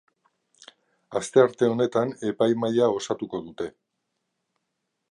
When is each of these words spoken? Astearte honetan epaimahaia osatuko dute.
Astearte 1.19 1.69
honetan 1.75 2.15
epaimahaia 2.33 2.89
osatuko 2.97 3.45
dute. 3.51 3.71